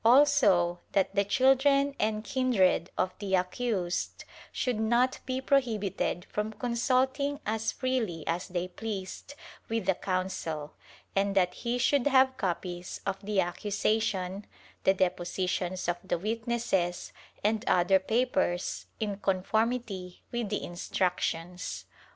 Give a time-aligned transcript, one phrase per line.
[0.03, 7.39] Also that the children and kindred of the accused should not be prohibited from consulting
[7.45, 9.35] as freely as they pleased
[9.69, 10.73] with the counsel,
[11.15, 14.47] and that he should have copies of the accusation,
[14.85, 17.13] the depositions of the witnesses
[17.43, 21.85] and other papers in conformity with the Instructions.